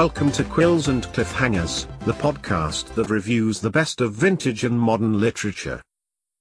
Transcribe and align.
Welcome 0.00 0.32
to 0.32 0.44
Quills 0.44 0.88
and 0.88 1.04
Cliffhangers, 1.08 1.86
the 2.06 2.14
podcast 2.14 2.94
that 2.94 3.10
reviews 3.10 3.60
the 3.60 3.68
best 3.68 4.00
of 4.00 4.14
vintage 4.14 4.64
and 4.64 4.80
modern 4.80 5.20
literature. 5.20 5.82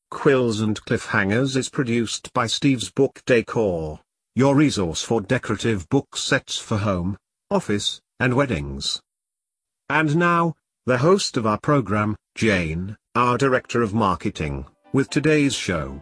Quills 0.09 0.61
and 0.61 0.79
Cliffhangers 0.85 1.57
is 1.57 1.67
produced 1.67 2.31
by 2.31 2.47
Steve's 2.47 2.89
Book 2.89 3.21
Decor, 3.25 3.99
your 4.33 4.55
resource 4.55 5.03
for 5.03 5.19
decorative 5.19 5.89
book 5.89 6.15
sets 6.15 6.57
for 6.57 6.77
home, 6.77 7.17
office, 7.51 7.99
and 8.17 8.33
weddings. 8.33 9.01
And 9.89 10.15
now, 10.15 10.53
the 10.85 10.99
host 10.99 11.35
of 11.35 11.45
our 11.45 11.59
program, 11.59 12.15
Jane, 12.35 12.95
our 13.13 13.37
Director 13.37 13.81
of 13.81 13.93
Marketing, 13.93 14.67
with 14.93 15.09
today's 15.09 15.53
show. 15.53 16.01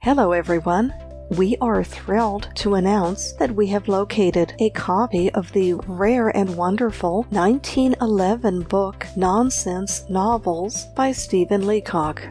Hello, 0.00 0.30
everyone. 0.30 0.94
We 1.30 1.56
are 1.60 1.82
thrilled 1.82 2.48
to 2.54 2.76
announce 2.76 3.32
that 3.32 3.56
we 3.56 3.66
have 3.66 3.88
located 3.88 4.54
a 4.60 4.70
copy 4.70 5.28
of 5.32 5.52
the 5.52 5.74
rare 5.88 6.28
and 6.28 6.56
wonderful 6.56 7.26
1911 7.30 8.62
book 8.62 9.08
Nonsense 9.16 10.08
Novels 10.08 10.86
by 10.94 11.10
Stephen 11.10 11.66
Leacock. 11.66 12.22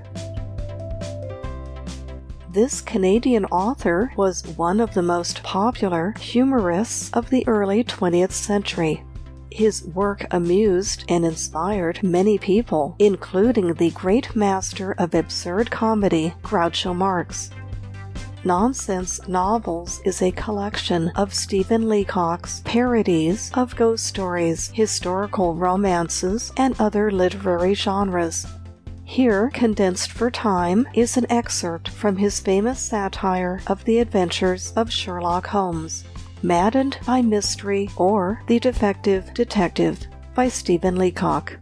This 2.53 2.79
Canadian 2.79 3.43
author 3.45 4.13
was 4.15 4.47
one 4.55 4.79
of 4.79 4.93
the 4.93 5.03
most 5.03 5.43
popular 5.43 6.15
humorists 6.21 7.11
of 7.11 7.29
the 7.29 7.45
early 7.49 7.83
20th 7.83 8.31
century. 8.31 9.03
His 9.51 9.85
work 9.87 10.25
amused 10.31 11.03
and 11.09 11.25
inspired 11.25 12.01
many 12.01 12.37
people, 12.37 12.95
including 12.97 13.73
the 13.73 13.91
great 13.91 14.35
master 14.35 14.93
of 14.93 15.13
absurd 15.13 15.69
comedy, 15.69 16.33
Groucho 16.43 16.95
Marx. 16.95 17.51
Nonsense 18.47 19.27
Novels 19.27 19.99
is 20.05 20.21
a 20.21 20.31
collection 20.31 21.09
of 21.17 21.33
Stephen 21.33 21.89
Leacock's 21.89 22.61
parodies 22.63 23.51
of 23.55 23.75
ghost 23.75 24.05
stories, 24.05 24.71
historical 24.73 25.53
romances, 25.53 26.53
and 26.55 26.73
other 26.79 27.11
literary 27.11 27.73
genres. 27.73 28.47
Here, 29.03 29.51
condensed 29.53 30.13
for 30.13 30.31
time, 30.31 30.87
is 30.93 31.17
an 31.17 31.29
excerpt 31.29 31.89
from 31.89 32.15
his 32.15 32.39
famous 32.39 32.79
satire 32.79 33.59
of 33.67 33.83
the 33.83 33.99
adventures 33.99 34.71
of 34.77 34.89
Sherlock 34.89 35.47
Holmes, 35.47 36.05
Maddened 36.41 36.99
by 37.05 37.21
Mystery 37.21 37.89
or 37.97 38.41
The 38.47 38.61
Defective 38.61 39.33
Detective 39.33 40.07
by 40.33 40.47
Stephen 40.47 40.95
Leacock. 40.95 41.57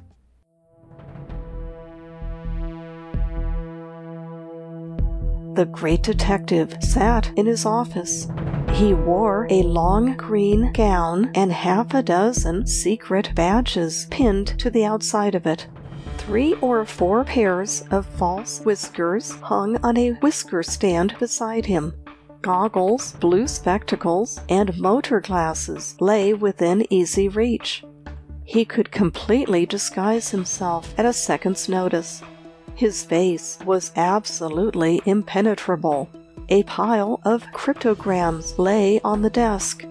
The 5.55 5.65
great 5.65 6.03
detective 6.03 6.75
sat 6.81 7.31
in 7.37 7.45
his 7.45 7.65
office. 7.65 8.27
He 8.73 8.93
wore 8.93 9.47
a 9.49 9.63
long 9.63 10.17
green 10.17 10.73
gown 10.73 11.31
and 11.33 11.49
half 11.49 11.93
a 11.93 12.03
dozen 12.03 12.67
secret 12.67 13.33
badges 13.33 14.05
pinned 14.11 14.47
to 14.59 14.69
the 14.69 14.83
outside 14.83 15.33
of 15.33 15.47
it. 15.47 15.65
Three 16.17 16.55
or 16.55 16.83
four 16.83 17.23
pairs 17.23 17.85
of 17.89 18.05
false 18.05 18.59
whiskers 18.65 19.31
hung 19.43 19.77
on 19.77 19.95
a 19.95 20.11
whisker 20.15 20.61
stand 20.61 21.15
beside 21.19 21.67
him. 21.67 21.93
Goggles, 22.41 23.13
blue 23.13 23.47
spectacles, 23.47 24.41
and 24.49 24.77
motor 24.77 25.21
glasses 25.21 25.95
lay 26.01 26.33
within 26.33 26.85
easy 26.91 27.29
reach. 27.29 27.81
He 28.43 28.65
could 28.65 28.91
completely 28.91 29.65
disguise 29.65 30.31
himself 30.31 30.93
at 30.97 31.05
a 31.05 31.13
second's 31.13 31.69
notice. 31.69 32.21
His 32.75 33.03
face 33.03 33.57
was 33.65 33.93
absolutely 33.95 35.01
impenetrable. 35.05 36.09
A 36.49 36.63
pile 36.63 37.21
of 37.23 37.49
cryptograms 37.53 38.59
lay 38.59 38.99
on 39.01 39.21
the 39.21 39.29
desk. 39.29 39.85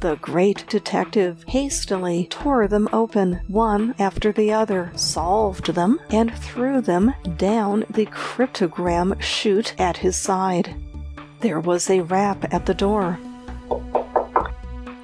The 0.00 0.16
great 0.16 0.66
detective 0.68 1.44
hastily 1.46 2.26
tore 2.30 2.66
them 2.66 2.88
open 2.92 3.40
one 3.46 3.94
after 3.98 4.32
the 4.32 4.52
other, 4.52 4.90
solved 4.96 5.74
them, 5.74 6.00
and 6.10 6.34
threw 6.34 6.80
them 6.80 7.14
down 7.36 7.84
the 7.90 8.06
cryptogram 8.06 9.20
chute 9.20 9.74
at 9.78 9.98
his 9.98 10.16
side. 10.16 10.74
There 11.40 11.60
was 11.60 11.90
a 11.90 12.00
rap 12.00 12.52
at 12.52 12.66
the 12.66 12.74
door. 12.74 13.18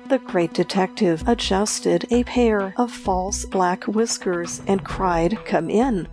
The 0.08 0.18
great 0.18 0.54
detective 0.54 1.22
adjusted 1.28 2.06
a 2.10 2.24
pair 2.24 2.72
of 2.78 2.90
false 2.90 3.44
black 3.44 3.84
whiskers 3.84 4.62
and 4.66 4.82
cried, 4.82 5.44
Come 5.44 5.68
in. 5.68 6.08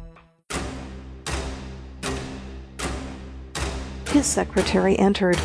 His 4.15 4.25
secretary 4.25 4.97
entered. 4.97 5.37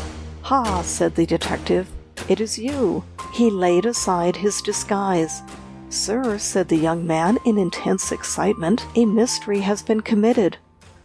Ha, 0.43 0.83
said 0.83 1.17
the 1.17 1.27
detective, 1.27 1.91
it 2.29 2.41
is 2.41 2.57
you. 2.57 3.03
He 3.33 3.51
laid 3.51 3.85
aside 3.85 4.37
his 4.37 4.63
disguise. 4.63 5.43
Sir, 5.89 6.39
said 6.39 6.69
the 6.69 6.77
young 6.77 7.05
man 7.05 7.39
in 7.45 7.59
intense 7.59 8.13
excitement, 8.13 8.87
a 8.95 9.07
mystery 9.07 9.59
has 9.59 9.83
been 9.83 10.03
committed. 10.03 10.59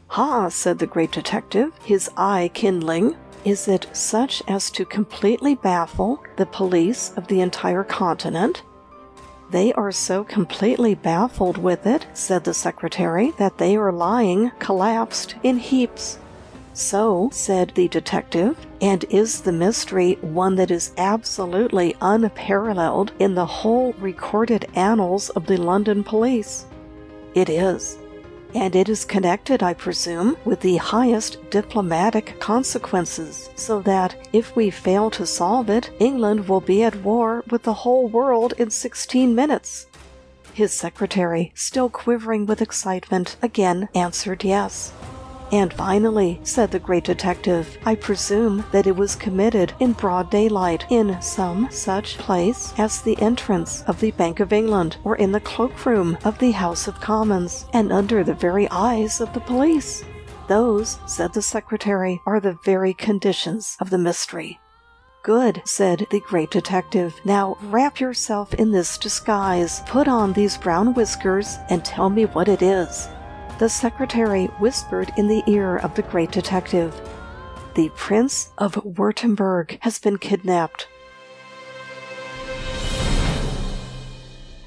Ha, 0.10 0.50
said 0.50 0.78
the 0.78 0.86
great 0.86 1.12
detective, 1.12 1.72
his 1.84 2.08
eye 2.16 2.52
kindling. 2.54 3.16
Is 3.44 3.68
it 3.68 3.88
such 3.94 4.44
as 4.48 4.70
to 4.70 4.86
completely 4.86 5.56
baffle 5.56 6.24
the 6.36 6.46
police 6.46 7.14
of 7.18 7.26
the 7.26 7.42
entire 7.42 7.84
continent? 7.84 8.62
They 9.50 9.74
are 9.74 9.92
so 9.92 10.24
completely 10.24 10.94
baffled 10.94 11.58
with 11.58 11.88
it, 11.88 12.06
said 12.14 12.44
the 12.44 12.54
secretary, 12.54 13.32
that 13.40 13.58
they 13.58 13.76
are 13.76 13.92
lying 13.92 14.52
collapsed 14.60 15.34
in 15.42 15.58
heaps. 15.58 16.20
So, 16.76 17.30
said 17.32 17.72
the 17.74 17.88
detective, 17.88 18.58
and 18.82 19.06
is 19.06 19.40
the 19.40 19.54
mystery 19.54 20.18
one 20.20 20.56
that 20.56 20.72
is 20.72 20.92
absolutely 20.98 21.96
unparalleled 22.02 23.14
in 23.18 23.34
the 23.34 23.46
whole 23.46 23.94
recorded 23.94 24.68
annals 24.76 25.30
of 25.30 25.46
the 25.46 25.56
London 25.56 26.04
police? 26.04 26.66
It 27.34 27.48
is. 27.48 27.98
And 28.54 28.76
it 28.76 28.90
is 28.90 29.06
connected, 29.06 29.64
I 29.64 29.74
presume, 29.74 30.36
with 30.44 30.60
the 30.60 30.76
highest 30.76 31.50
diplomatic 31.50 32.42
consequences, 32.42 33.50
so 33.56 33.80
that 33.84 34.28
if 34.34 34.54
we 34.58 34.70
fail 34.70 35.10
to 35.12 35.26
solve 35.26 35.70
it, 35.70 35.92
England 36.00 36.50
will 36.50 36.60
be 36.60 36.84
at 36.84 37.04
war 37.04 37.42
with 37.50 37.64
the 37.64 37.74
whole 37.74 38.10
world 38.10 38.54
in 38.58 38.70
16 38.70 39.34
minutes. 39.34 39.88
His 40.54 40.74
secretary, 40.74 41.54
still 41.56 41.90
quivering 41.90 42.46
with 42.46 42.62
excitement, 42.62 43.38
again 43.42 43.88
answered 43.96 44.44
yes. 44.44 44.92
And 45.52 45.74
finally, 45.74 46.40
said 46.44 46.72
the 46.72 46.80
great 46.80 47.04
detective, 47.04 47.78
I 47.86 47.96
presume 47.96 48.66
that 48.72 48.88
it 48.88 48.96
was 48.96 49.16
committed 49.16 49.74
in 49.80 49.94
broad 49.94 50.30
daylight 50.30 50.86
in 50.90 51.22
some 51.22 51.70
such 51.72 52.18
place 52.18 52.74
as 52.78 53.02
the 53.02 53.20
entrance 53.22 53.84
of 53.84 54.00
the 54.00 54.12
Bank 54.12 54.40
of 54.40 54.52
England 54.52 54.98
or 55.04 55.16
in 55.16 55.32
the 55.32 55.40
cloakroom 55.40 56.18
of 56.26 56.40
the 56.40 56.52
House 56.52 56.88
of 56.88 57.00
Commons 57.00 57.66
and 57.74 57.94
under 57.94 58.24
the 58.24 58.34
very 58.34 58.68
eyes 58.70 59.22
of 59.22 59.32
the 59.34 59.40
police. 59.40 60.04
Those, 60.48 61.00
said 61.06 61.34
the 61.34 61.42
secretary, 61.42 62.22
are 62.26 62.40
the 62.40 62.58
very 62.66 62.94
conditions 62.94 63.78
of 63.80 63.90
the 63.90 63.98
mystery. 63.98 64.60
Good, 65.24 65.62
said 65.66 66.06
the 66.12 66.20
great 66.20 66.52
detective. 66.52 67.20
Now 67.24 67.58
wrap 67.64 68.00
yourself 68.00 68.54
in 68.54 68.72
this 68.72 68.98
disguise, 68.98 69.82
put 69.88 70.08
on 70.08 70.34
these 70.34 70.58
brown 70.58 70.94
whiskers, 70.94 71.58
and 71.70 71.84
tell 71.84 72.10
me 72.10 72.26
what 72.26 72.48
it 72.48 72.62
is. 72.62 73.08
The 73.58 73.70
secretary 73.70 74.48
whispered 74.60 75.14
in 75.16 75.30
the 75.30 75.42
ear 75.48 75.78
of 75.78 75.96
the 75.96 76.02
great 76.02 76.32
detective. 76.32 76.94
The 77.76 77.90
Prince 77.96 78.50
of 78.58 78.74
Württemberg 78.74 79.78
has 79.82 79.98
been 79.98 80.18
kidnapped. 80.18 80.90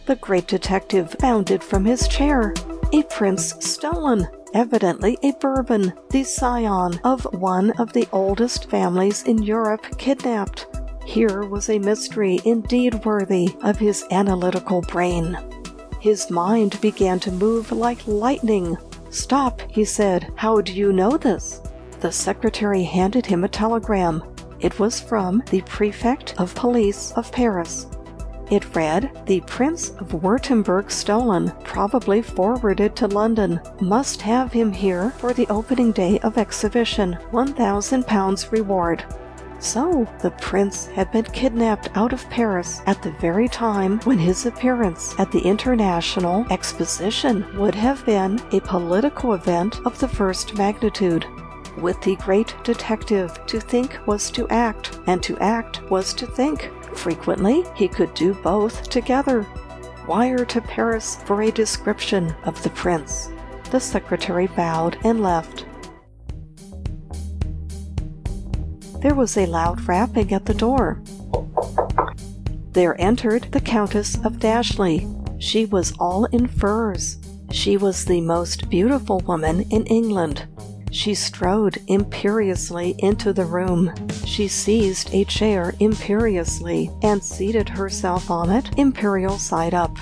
The 0.07 0.17
great 0.17 0.47
detective 0.47 1.15
bounded 1.19 1.63
from 1.63 1.85
his 1.85 2.09
chair. 2.09 2.55
A 2.95 3.03
prince 3.03 3.55
stolen, 3.61 4.27
evidently 4.55 5.19
a 5.23 5.33
Bourbon, 5.33 5.93
the 6.11 6.25
scion 6.25 6.99
of 7.05 7.25
one 7.35 7.73
of 7.73 7.93
the 7.93 8.09
oldest 8.11 8.71
families 8.71 9.23
in 9.25 9.43
Europe, 9.43 9.99
kidnapped. 9.99 10.67
Here 11.05 11.43
was 11.43 11.69
a 11.69 11.79
mystery 11.79 12.41
indeed 12.47 13.05
worthy 13.05 13.55
of 13.61 13.79
his 13.79 14.07
analytical 14.11 14.81
brain. 14.81 15.37
His 16.01 16.31
mind 16.31 16.81
began 16.81 17.19
to 17.21 17.33
move 17.33 17.73
like 17.73 18.07
lightning. 18.07 18.77
Stop, 19.11 19.63
he 19.69 19.85
said. 19.85 20.33
How 20.37 20.61
do 20.61 20.73
you 20.73 20.93
know 20.93 21.17
this? 21.17 21.61
The 22.01 22.13
secretary 22.13 22.85
handed 22.85 23.27
him 23.27 23.43
a 23.43 23.49
telegram. 23.49 24.23
It 24.61 24.79
was 24.79 25.01
from 25.01 25.43
the 25.51 25.63
prefect 25.63 26.35
of 26.39 26.55
police 26.55 27.13
of 27.17 27.33
Paris. 27.33 27.87
It 28.51 28.75
read, 28.75 29.11
The 29.27 29.41
Prince 29.43 29.91
of 29.91 30.09
Württemberg 30.09 30.91
stolen, 30.91 31.53
probably 31.65 32.23
forwarded 32.23 32.97
to 32.97 33.07
London. 33.07 33.61
Must 33.81 34.23
have 34.23 34.53
him 34.53 34.73
here 34.73 35.11
for 35.19 35.33
the 35.35 35.47
opening 35.49 35.93
day 35.93 36.19
of 36.21 36.39
exhibition. 36.39 37.19
£1,000 37.33 38.53
reward. 38.53 39.05
So, 39.61 40.07
the 40.21 40.31
prince 40.31 40.87
had 40.87 41.11
been 41.11 41.25
kidnapped 41.25 41.91
out 41.97 42.13
of 42.13 42.29
Paris 42.31 42.81
at 42.87 43.03
the 43.03 43.11
very 43.13 43.49
time 43.49 43.99
when 44.01 44.19
his 44.19 44.47
appearance 44.47 45.19
at 45.19 45.33
the 45.33 45.41
International 45.41 46.47
Exposition 46.51 47.45
would 47.59 47.75
have 47.75 48.07
been 48.07 48.41
a 48.53 48.61
political 48.61 49.35
event 49.35 49.81
of 49.85 49.99
the 49.99 50.09
first 50.09 50.57
magnitude. 50.57 51.27
With 51.77 52.01
the 52.03 52.17
great 52.17 52.55
detective, 52.63 53.45
to 53.47 53.61
think 53.61 53.99
was 54.07 54.31
to 54.33 54.49
act, 54.49 55.01
and 55.07 55.23
to 55.25 55.37
act 55.39 55.83
was 55.91 56.15
to 56.15 56.27
think. 56.27 56.71
Frequently, 56.95 57.65
he 57.75 57.89
could 57.89 58.15
do 58.15 58.35
both 58.35 58.89
together. 58.89 59.47
Wire 60.07 60.45
to 60.45 60.61
Paris 60.61 61.17
for 61.25 61.43
a 61.43 61.51
description 61.51 62.35
of 62.45 62.61
the 62.63 62.71
prince. 62.71 63.31
The 63.71 63.81
secretary 63.81 64.47
bowed 64.47 64.99
and 65.05 65.21
left. 65.21 65.67
There 69.01 69.15
was 69.15 69.37
a 69.37 69.47
loud 69.47 69.87
rapping 69.87 70.33
at 70.33 70.45
the 70.45 70.55
door. 70.55 71.01
There 72.73 73.01
entered 73.01 73.49
the 73.53 73.61
Countess 73.61 74.17
of 74.25 74.41
Dashley. 74.41 75.07
She 75.41 75.67
was 75.67 75.93
all 76.01 76.25
in 76.27 76.49
furs. 76.49 77.19
She 77.53 77.77
was 77.77 78.05
the 78.05 78.21
most 78.21 78.69
beautiful 78.69 79.21
woman 79.21 79.63
in 79.71 79.87
England. 79.87 80.47
She 80.91 81.15
strode 81.15 81.79
imperiously 81.87 82.97
into 82.99 83.33
the 83.33 83.45
room. 83.45 83.93
She 84.25 84.49
seized 84.49 85.15
a 85.15 85.25
chair 85.25 85.75
imperiously 85.79 86.91
and 87.03 87.23
seated 87.23 87.69
herself 87.69 88.31
on 88.31 88.51
it, 88.51 88.77
imperial 88.79 89.39
side 89.39 89.75
up. 89.75 89.97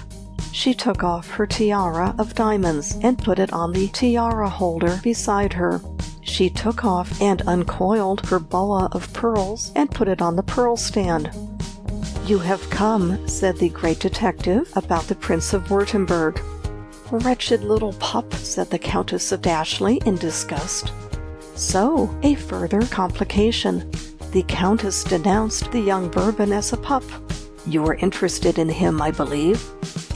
She 0.53 0.73
took 0.73 1.05
off 1.05 1.29
her 1.29 1.47
tiara 1.47 2.15
of 2.19 2.35
diamonds 2.35 2.97
and 3.03 3.19
put 3.19 3.39
it 3.39 3.53
on 3.53 3.73
the 3.73 3.89
tiara 3.89 4.49
holder 4.49 4.99
beside 5.03 5.53
her. 5.53 5.83
She 6.27 6.51
took 6.51 6.85
off 6.85 7.23
and 7.23 7.41
uncoiled 7.47 8.27
her 8.27 8.39
boa 8.39 8.89
of 8.93 9.11
pearls 9.13 9.73
and 9.75 9.91
put 9.91 10.09
it 10.09 10.21
on 10.21 10.37
the 10.37 10.43
pearl 10.43 10.77
stand. 10.77 11.31
You 12.27 12.39
have 12.41 12.69
come, 12.69 13.27
said 13.29 13.57
the 13.57 13.69
great 13.69 14.01
detective, 14.01 14.71
about 14.75 15.05
the 15.05 15.15
Prince 15.15 15.55
of 15.55 15.71
Wurtemberg. 15.71 16.43
Wretched 17.11 17.63
little 17.63 17.93
pup, 17.95 18.35
said 18.35 18.69
the 18.69 18.79
Countess 18.79 19.31
of 19.31 19.41
Dashley 19.41 20.05
in 20.05 20.17
disgust. 20.17 20.93
So, 21.55 22.15
a 22.23 22.35
further 22.35 22.83
complication. 22.83 23.91
The 24.33 24.43
Countess 24.49 25.05
denounced 25.05 25.71
the 25.71 25.81
young 25.81 26.11
Bourbon 26.11 26.53
as 26.53 26.73
a 26.73 26.77
pup. 26.77 27.05
You 27.67 27.87
are 27.87 27.95
interested 27.95 28.59
in 28.59 28.69
him, 28.69 29.01
I 29.01 29.13
believe. 29.13 29.65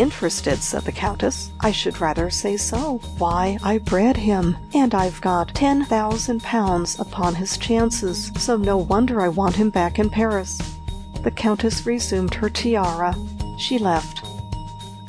Interested, 0.00 0.62
said 0.62 0.84
the 0.84 0.92
Countess. 0.92 1.50
I 1.60 1.72
should 1.72 2.00
rather 2.00 2.30
say 2.30 2.56
so. 2.56 3.02
Why, 3.18 3.58
I 3.62 3.76
bred 3.76 4.16
him, 4.16 4.56
and 4.72 4.94
I've 4.94 5.20
got 5.20 5.54
ten 5.54 5.84
thousand 5.84 6.42
pounds 6.42 6.98
upon 6.98 7.34
his 7.34 7.58
chances, 7.58 8.32
so 8.38 8.56
no 8.56 8.78
wonder 8.78 9.20
I 9.20 9.28
want 9.28 9.56
him 9.56 9.68
back 9.68 9.98
in 9.98 10.08
Paris. 10.08 10.58
The 11.22 11.30
Countess 11.30 11.84
resumed 11.84 12.32
her 12.32 12.48
tiara. 12.48 13.14
She 13.58 13.76
left. 13.76 14.24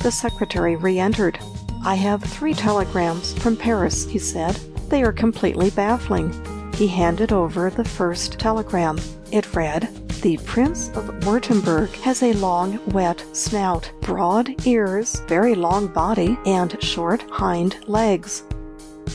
The 0.00 0.12
secretary 0.12 0.76
re 0.76 0.98
entered. 0.98 1.38
I 1.82 1.94
have 1.94 2.22
three 2.22 2.52
telegrams 2.52 3.32
from 3.42 3.56
Paris, 3.56 4.04
he 4.04 4.18
said. 4.18 4.56
They 4.90 5.02
are 5.02 5.12
completely 5.12 5.70
baffling. 5.70 6.34
He 6.74 6.86
handed 6.86 7.32
over 7.32 7.70
the 7.70 7.82
first 7.82 8.38
telegram. 8.38 8.98
It 9.30 9.54
read, 9.54 9.88
The 10.22 10.36
Prince 10.44 10.88
of 10.90 11.08
Wurtemberg 11.24 11.90
has 12.02 12.22
a 12.22 12.32
long, 12.34 12.78
wet 12.92 13.24
snout, 13.32 13.90
broad 14.02 14.64
ears, 14.64 15.18
very 15.26 15.56
long 15.56 15.88
body, 15.88 16.38
and 16.46 16.80
short 16.80 17.28
hind 17.28 17.78
legs. 17.88 18.44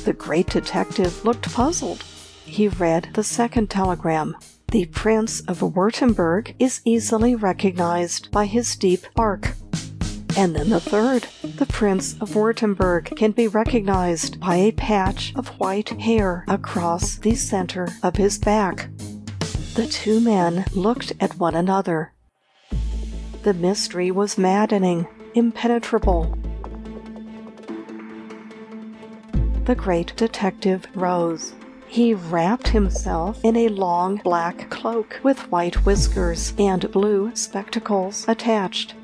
The 0.03 0.11
great 0.11 0.47
detective 0.47 1.23
looked 1.23 1.49
puzzled. 1.53 2.03
He 2.43 2.67
read 2.67 3.11
the 3.13 3.23
second 3.23 3.69
telegram. 3.69 4.35
The 4.73 4.87
Prince 4.87 5.39
of 5.47 5.61
Wurtemberg 5.61 6.53
is 6.59 6.81
easily 6.83 7.35
recognized 7.35 8.29
by 8.29 8.45
his 8.45 8.75
deep 8.75 9.05
bark. 9.15 9.53
And 10.35 10.57
then 10.57 10.69
the 10.69 10.81
third, 10.81 11.25
the 11.41 11.67
Prince 11.67 12.15
of 12.19 12.35
Wurtemberg 12.35 13.15
can 13.15 13.31
be 13.31 13.47
recognized 13.47 14.41
by 14.41 14.57
a 14.57 14.73
patch 14.73 15.31
of 15.37 15.47
white 15.57 16.01
hair 16.01 16.43
across 16.49 17.15
the 17.15 17.35
center 17.35 17.87
of 18.03 18.17
his 18.17 18.37
back. 18.37 18.89
The 19.77 19.85
two 19.85 20.19
men 20.19 20.65
looked 20.73 21.13
at 21.19 21.37
one 21.37 21.53
another. 21.53 22.11
The 23.43 23.53
mystery 23.53 24.09
was 24.09 24.35
maddening, 24.35 25.05
impenetrable. 25.35 26.35
The 29.65 29.75
great 29.75 30.15
detective 30.15 30.87
rose. 30.95 31.53
He 31.87 32.15
wrapped 32.15 32.69
himself 32.69 33.39
in 33.43 33.55
a 33.55 33.69
long 33.69 34.15
black 34.23 34.67
cloak 34.71 35.19
with 35.21 35.51
white 35.51 35.85
whiskers 35.85 36.55
and 36.57 36.91
blue 36.91 37.35
spectacles 37.35 38.25
attached. 38.27 38.95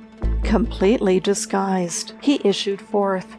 Completely 0.43 1.19
disguised, 1.19 2.13
he 2.19 2.41
issued 2.43 2.81
forth. 2.81 3.37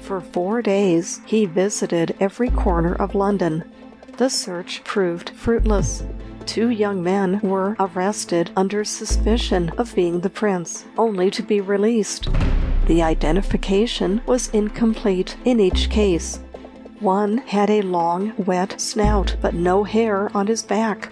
For 0.00 0.20
four 0.20 0.60
days, 0.60 1.22
he 1.24 1.46
visited 1.46 2.14
every 2.20 2.50
corner 2.50 2.94
of 2.94 3.14
London. 3.14 3.64
The 4.18 4.28
search 4.28 4.84
proved 4.84 5.30
fruitless. 5.30 6.04
Two 6.46 6.70
young 6.70 7.02
men 7.02 7.40
were 7.40 7.76
arrested 7.78 8.50
under 8.56 8.84
suspicion 8.84 9.70
of 9.76 9.94
being 9.94 10.20
the 10.20 10.30
prince, 10.30 10.84
only 10.96 11.30
to 11.32 11.42
be 11.42 11.60
released. 11.60 12.28
The 12.86 13.02
identification 13.02 14.22
was 14.26 14.48
incomplete 14.50 15.36
in 15.44 15.58
each 15.58 15.90
case. 15.90 16.38
One 17.00 17.38
had 17.38 17.68
a 17.68 17.82
long, 17.82 18.32
wet 18.38 18.80
snout, 18.80 19.36
but 19.42 19.54
no 19.54 19.84
hair 19.84 20.30
on 20.34 20.46
his 20.46 20.62
back. 20.62 21.10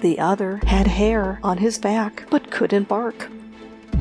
The 0.00 0.18
other 0.18 0.60
had 0.66 0.88
hair 0.88 1.38
on 1.42 1.58
his 1.58 1.78
back, 1.78 2.26
but 2.28 2.50
couldn't 2.50 2.88
bark. 2.88 3.30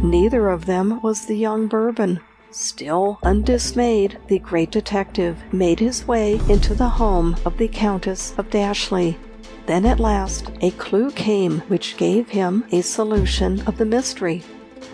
Neither 0.02 0.50
of 0.50 0.66
them 0.66 1.00
was 1.02 1.28
the 1.28 1.38
young 1.38 1.68
Bourbon. 1.68 2.20
Still 2.52 3.20
undismayed, 3.24 4.18
the 4.28 4.40
great 4.40 4.72
detective 4.72 5.38
made 5.54 5.80
his 5.80 6.08
way 6.08 6.42
into 6.50 6.74
the 6.74 6.90
home 6.90 7.38
of 7.46 7.58
the 7.58 7.68
Countess 7.68 8.34
of 8.38 8.50
Dashley. 8.50 9.16
Then 9.66 9.86
at 9.86 10.00
last 10.00 10.52
a 10.62 10.72
clue 10.72 11.12
came 11.12 11.62
which 11.70 11.98
gave 11.98 12.30
him 12.30 12.66
a 12.72 12.82
solution 12.82 13.62
of 13.62 13.78
the 13.78 13.86
mystery. 13.86 14.44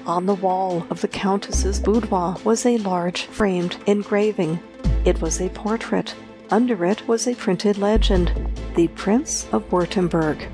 On 0.06 0.25
the 0.25 0.36
wall 0.36 0.86
of 0.89 1.01
the 1.01 1.07
Countess's 1.07 1.80
boudoir 1.80 2.38
was 2.44 2.66
a 2.66 2.78
large 2.78 3.23
framed 3.23 3.78
engraving. 3.88 4.59
It 5.06 5.21
was 5.21 5.42
a 5.42 5.49
portrait. 5.49 6.14
Under 6.52 6.85
it 6.85 7.07
was 7.07 7.28
a 7.28 7.35
printed 7.35 7.78
legend 7.78 8.31
The 8.76 8.88
Prince 8.90 9.47
of 9.52 9.69
Wurtemberg. 9.71 10.47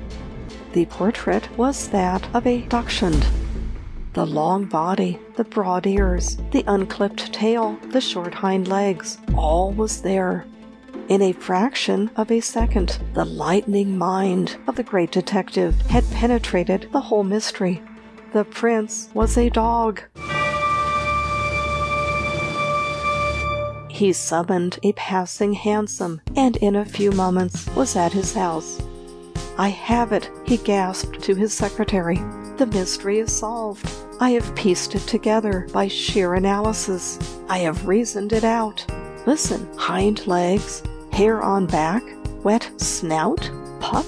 The 0.72 0.86
portrait 0.86 1.48
was 1.56 1.88
that 1.88 2.28
of 2.34 2.46
a 2.46 2.62
Dachshund, 2.62 3.26
the 4.12 4.26
long 4.26 4.64
body, 4.64 5.18
the 5.36 5.44
broad 5.44 5.86
ears, 5.86 6.38
the 6.50 6.64
unclipped 6.66 7.32
tail, 7.32 7.78
the 7.90 8.00
short 8.00 8.32
hind 8.32 8.66
legs, 8.66 9.18
all 9.34 9.72
was 9.72 10.00
there. 10.00 10.46
In 11.08 11.22
a 11.22 11.30
fraction 11.30 12.10
of 12.16 12.32
a 12.32 12.40
second, 12.40 12.98
the 13.14 13.24
lightning 13.24 13.96
mind 13.96 14.56
of 14.66 14.74
the 14.74 14.82
great 14.82 15.12
detective 15.12 15.80
had 15.82 16.10
penetrated 16.10 16.88
the 16.90 17.00
whole 17.00 17.22
mystery. 17.22 17.80
The 18.32 18.44
prince 18.44 19.08
was 19.14 19.38
a 19.38 19.48
dog. 19.48 20.02
He 23.88 24.12
summoned 24.12 24.80
a 24.82 24.92
passing 24.94 25.52
hansom 25.52 26.22
and 26.34 26.56
in 26.56 26.74
a 26.74 26.84
few 26.84 27.12
moments 27.12 27.66
was 27.76 27.94
at 27.94 28.12
his 28.12 28.34
house. 28.34 28.82
I 29.56 29.68
have 29.68 30.10
it, 30.10 30.28
he 30.44 30.56
gasped 30.56 31.22
to 31.22 31.36
his 31.36 31.54
secretary. 31.54 32.16
The 32.56 32.66
mystery 32.66 33.20
is 33.20 33.32
solved. 33.32 33.88
I 34.18 34.30
have 34.30 34.56
pieced 34.56 34.96
it 34.96 35.06
together 35.06 35.68
by 35.72 35.86
sheer 35.86 36.34
analysis. 36.34 37.38
I 37.48 37.58
have 37.58 37.86
reasoned 37.86 38.32
it 38.32 38.42
out. 38.42 38.84
Listen 39.24 39.68
hind 39.76 40.26
legs, 40.26 40.82
hair 41.16 41.42
on 41.42 41.66
back, 41.66 42.02
wet 42.44 42.70
snout, 42.76 43.50
pup. 43.80 44.04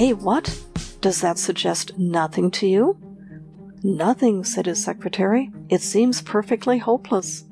A 0.00 0.12
what? 0.14 0.60
Does 1.00 1.20
that 1.20 1.38
suggest 1.38 1.96
nothing 1.96 2.50
to 2.50 2.66
you? 2.66 2.98
Nothing, 3.84 4.42
said 4.42 4.66
his 4.66 4.82
secretary. 4.82 5.52
It 5.68 5.82
seems 5.82 6.20
perfectly 6.20 6.78
hopeless. 6.78 7.44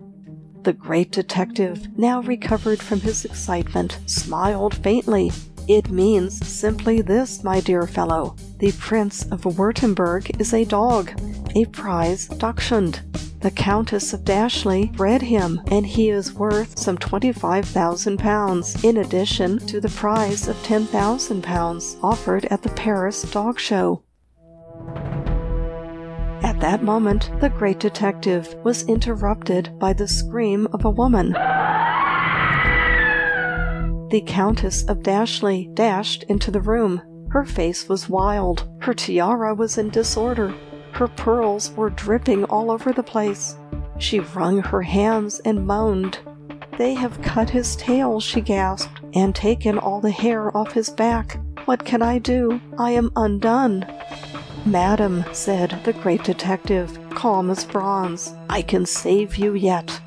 The 0.63 0.73
great 0.73 1.13
detective, 1.13 1.97
now 1.97 2.21
recovered 2.23 2.83
from 2.83 3.01
his 3.01 3.25
excitement, 3.25 4.01
smiled 4.07 4.75
faintly 4.75 5.31
it 5.69 5.91
means 5.91 6.47
simply 6.47 7.01
this, 7.01 7.43
my 7.43 7.59
dear 7.61 7.89
fellow. 7.89 8.37
The 8.59 8.71
Prince 8.73 9.25
of 9.33 9.43
Wurtemberg 9.43 10.41
is 10.41 10.55
a 10.55 10.65
dog, 10.65 11.11
a 11.57 11.65
prize 11.67 12.29
Dachshund. 12.29 13.01
The 13.41 13.51
Countess 13.51 14.13
of 14.13 14.25
Dashley 14.25 14.97
bred 14.97 15.21
him, 15.23 15.61
and 15.67 15.87
he 15.87 16.09
is 16.09 16.33
worth 16.33 16.79
some 16.79 16.97
£25,000, 16.97 18.85
in 18.85 18.97
addition 18.97 19.59
to 19.67 19.81
the 19.81 19.91
prize 19.91 20.49
of 20.49 20.57
£10,000 20.63 21.97
offered 22.03 22.47
at 22.47 22.63
the 22.63 22.71
Paris 22.71 23.23
Dog 23.31 23.61
Show. 23.61 24.03
At 26.43 26.61
that 26.61 26.83
moment, 26.83 27.31
the 27.41 27.51
great 27.51 27.79
detective 27.79 28.55
was 28.65 28.89
interrupted 28.89 29.79
by 29.79 29.93
the 29.93 30.09
scream 30.09 30.67
of 30.73 30.85
a 30.85 30.91
woman. 30.91 31.33
The 34.11 34.23
Countess 34.27 34.83
of 34.85 34.99
Dashley 34.99 35.75
dashed 35.75 36.23
into 36.25 36.51
the 36.51 36.61
room. 36.61 37.03
Her 37.31 37.45
face 37.45 37.89
was 37.89 38.09
wild. 38.09 38.67
Her 38.81 38.95
tiara 38.95 39.55
was 39.55 39.77
in 39.77 39.91
disorder. 39.91 40.55
Her 40.97 41.09
pearls 41.09 41.73
were 41.73 41.91
dripping 41.91 42.45
all 42.45 42.71
over 42.71 42.91
the 42.91 43.03
place. 43.03 43.57
She 43.99 44.21
wrung 44.21 44.63
her 44.63 44.81
hands 44.81 45.41
and 45.41 45.67
moaned. 45.67 46.21
They 46.79 46.95
have 46.95 47.21
cut 47.21 47.51
his 47.51 47.77
tail, 47.77 48.19
she 48.19 48.41
gasped. 48.41 49.03
and 49.13 49.35
taken 49.35 49.77
all 49.77 50.01
the 50.01 50.11
hair 50.11 50.57
off 50.57 50.73
his 50.73 50.89
back. 50.89 51.39
What 51.67 51.85
can 51.85 52.01
I 52.01 52.19
do? 52.19 52.63
I 52.79 52.93
am 52.93 53.13
undone. 53.15 53.85
Madam, 54.65 55.23
said 55.33 55.79
the 55.85 55.93
great 55.93 56.25
detective, 56.25 56.99
calm 57.11 57.51
as 57.51 57.67
bronze, 57.67 58.33
I 58.49 58.63
can 58.63 58.87
save 58.87 59.37
you 59.37 59.53
yet. 59.53 60.01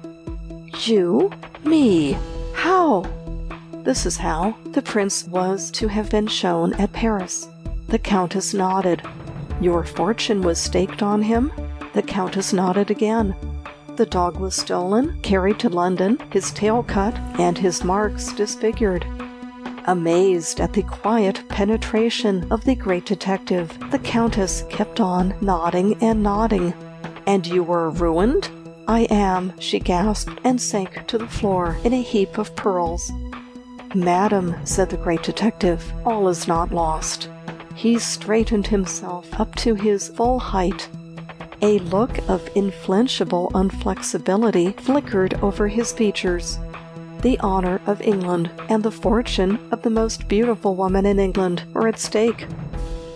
You? 0.85 1.31
Me? 1.63 2.17
How? 2.55 3.05
This 3.83 4.07
is 4.07 4.17
how 4.17 4.55
the 4.65 4.81
prince 4.81 5.27
was 5.27 5.69
to 5.71 5.87
have 5.87 6.09
been 6.09 6.27
shown 6.27 6.73
at 6.73 6.93
Paris. 6.93 7.47
The 7.89 7.99
countess 7.99 8.55
nodded. 8.55 9.03
Your 9.61 9.83
fortune 9.83 10.41
was 10.41 10.59
staked 10.59 11.01
on 11.03 11.21
him? 11.21 11.51
The 11.93 12.01
countess 12.01 12.53
nodded 12.53 12.91
again. 12.91 13.35
The 13.95 14.05
dog 14.05 14.37
was 14.39 14.55
stolen, 14.55 15.19
carried 15.21 15.59
to 15.59 15.69
London, 15.69 16.17
his 16.31 16.51
tail 16.51 16.83
cut, 16.83 17.15
and 17.37 17.57
his 17.57 17.83
marks 17.83 18.31
disfigured. 18.31 19.05
Amazed 19.85 20.61
at 20.61 20.73
the 20.73 20.83
quiet 20.83 21.43
penetration 21.49 22.45
of 22.51 22.63
the 22.63 22.75
great 22.75 23.05
detective, 23.05 23.75
the 23.91 23.99
Countess 23.99 24.63
kept 24.69 24.99
on 24.99 25.33
nodding 25.41 26.01
and 26.03 26.21
nodding. 26.21 26.73
And 27.25 27.45
you 27.47 27.63
were 27.63 27.89
ruined? 27.89 28.49
I 28.87 29.01
am, 29.09 29.59
she 29.59 29.79
gasped, 29.79 30.39
and 30.43 30.61
sank 30.61 31.07
to 31.07 31.17
the 31.17 31.27
floor 31.27 31.77
in 31.83 31.93
a 31.93 32.01
heap 32.01 32.37
of 32.37 32.55
pearls. 32.55 33.11
Madam, 33.95 34.55
said 34.63 34.89
the 34.89 34.97
great 34.97 35.23
detective, 35.23 35.91
all 36.05 36.27
is 36.27 36.47
not 36.47 36.71
lost. 36.71 37.27
He 37.79 37.97
straightened 37.97 38.67
himself 38.67 39.39
up 39.39 39.55
to 39.55 39.73
his 39.73 40.09
full 40.09 40.37
height. 40.37 40.89
A 41.61 41.79
look 41.79 42.17
of 42.27 42.49
inflinchable 42.53 43.51
unflexibility 43.55 44.73
flickered 44.73 45.35
over 45.41 45.69
his 45.69 45.93
features 45.93 46.59
the 47.21 47.39
honor 47.39 47.79
of 47.85 48.01
England 48.01 48.51
and 48.67 48.83
the 48.83 48.91
fortune 48.91 49.59
of 49.71 49.81
the 49.81 49.89
most 49.89 50.27
beautiful 50.27 50.75
woman 50.75 51.05
in 51.05 51.19
England 51.19 51.63
were 51.73 51.87
at 51.87 51.99
stake. 51.99 52.47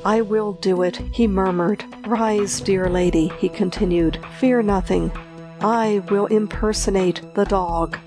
I 0.06 0.22
will 0.22 0.54
do 0.54 0.82
it, 0.82 0.96
he 1.12 1.28
murmured. 1.28 1.84
Rise, 2.08 2.62
dear 2.62 2.90
lady, 2.90 3.34
he 3.40 3.50
continued. 3.50 4.18
Fear 4.40 4.64
nothing. 4.64 5.12
I 5.60 6.04
will 6.10 6.28
impersonate 6.28 7.22
the 7.34 7.44
dog. 7.44 7.98